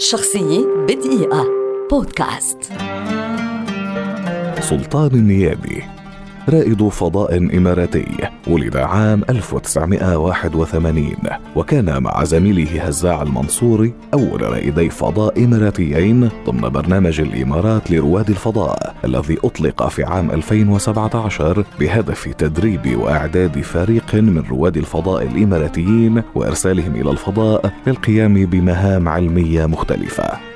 [0.00, 1.46] شخصية بدقيقة.
[1.90, 2.58] بودكاست.
[4.60, 5.99] سلطان النيابي.
[6.50, 8.06] رائد فضاء إماراتي
[8.46, 11.12] ولد عام 1981
[11.56, 19.38] وكان مع زميله هزاع المنصوري أول رائدي فضاء إماراتيين ضمن برنامج الإمارات لرواد الفضاء الذي
[19.44, 27.72] أطلق في عام 2017 بهدف تدريب وإعداد فريق من رواد الفضاء الإماراتيين وإرسالهم إلى الفضاء
[27.86, 30.50] للقيام بمهام علمية مختلفة.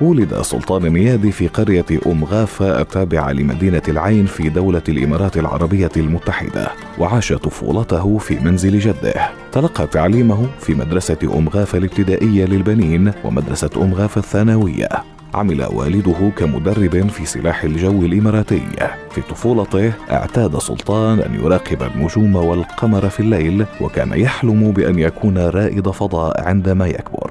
[0.00, 6.68] ولد سلطان نيادي في قرية أم غافة التابعة لمدينة العين في دولة الإمارات العربية المتحدة
[6.98, 9.14] وعاش طفولته في منزل جده.
[9.52, 14.88] تلقى تعليمه في مدرسة أم غافة الابتدائية للبنين ومدرسة أم غافة الثانوية.
[15.34, 18.62] عمل والده كمدرب في سلاح الجو الإماراتي.
[19.10, 25.90] في طفولته اعتاد سلطان أن يراقب النجوم والقمر في الليل وكان يحلم بأن يكون رائد
[25.90, 27.25] فضاء عندما يكبر.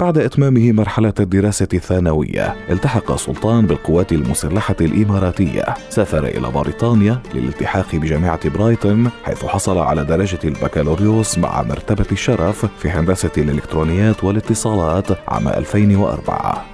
[0.00, 5.64] بعد إتمامه مرحلة الدراسة الثانوية التحق سلطان بالقوات المسلحة الإماراتية.
[5.88, 12.90] سافر إلى بريطانيا للالتحاق بجامعة برايتون حيث حصل على درجة البكالوريوس مع مرتبة الشرف في
[12.90, 16.64] هندسة الإلكترونيات والاتصالات عام 2004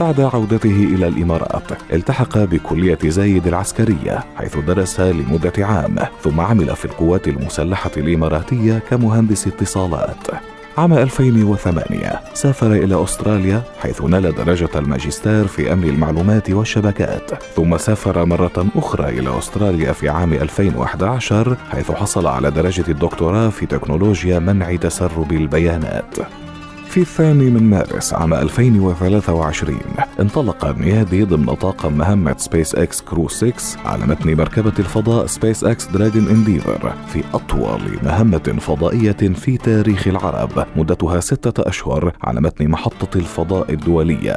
[0.00, 6.84] بعد عودته إلى الإمارات التحق بكلية زايد العسكرية حيث درس لمدة عام ثم عمل في
[6.84, 10.45] القوات المسلحة الإماراتية كمهندس اتصالات.
[10.76, 18.24] عام 2008 سافر إلى أستراليا حيث نال درجة الماجستير في أمن المعلومات والشبكات ثم سافر
[18.24, 24.76] مرة أخرى إلى أستراليا في عام 2011 حيث حصل على درجة الدكتوراه في تكنولوجيا منع
[24.76, 26.16] تسرب البيانات.
[26.96, 29.78] في الثاني من مارس عام 2023
[30.20, 33.52] انطلق النيادي ضمن طاقم مهمة سبيس إكس كرو 6
[33.84, 40.66] على متن مركبة الفضاء سبيس إكس دراجون انديفر في أطول مهمة فضائية في تاريخ العرب
[40.76, 44.36] مدتها ستة أشهر على متن محطة الفضاء الدولية.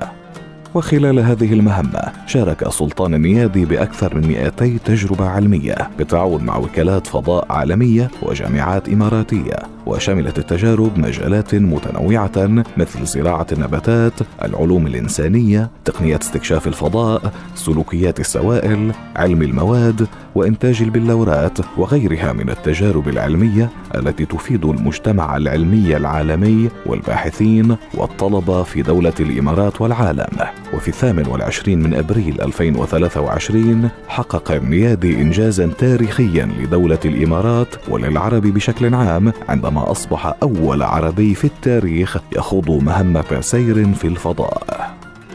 [0.75, 7.45] وخلال هذه المهمة شارك سلطان النيادي بأكثر من 200 تجربة علمية بالتعاون مع وكالات فضاء
[7.49, 14.13] عالمية وجامعات إماراتية وشملت التجارب مجالات متنوعة مثل زراعة النباتات،
[14.43, 23.69] العلوم الإنسانية، تقنيات استكشاف الفضاء، سلوكيات السوائل، علم المواد، وإنتاج البلورات وغيرها من التجارب العلمية
[23.95, 30.27] التي تفيد المجتمع العلمي العالمي والباحثين والطلبة في دولة الإمارات والعالم.
[30.73, 39.33] وفي الثامن والعشرين من أبريل 2023 حقق النيادي إنجازا تاريخيا لدولة الإمارات وللعرب بشكل عام
[39.49, 44.88] عندما أصبح أول عربي في التاريخ يخوض مهمة سير في الفضاء.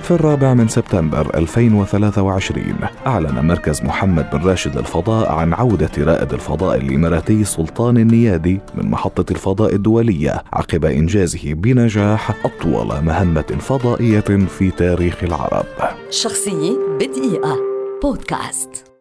[0.04, 2.64] في الرابع من سبتمبر 2023
[3.06, 9.32] أعلن مركز محمد بن راشد للفضاء عن عودة رائد الفضاء الإماراتي سلطان النيادي من محطة
[9.32, 15.66] الفضاء الدولية عقب إنجازه بنجاح أطول مهمة فضائية في تاريخ العرب.
[16.10, 17.56] شخصية بدقيقة.
[18.02, 18.93] بودكاست.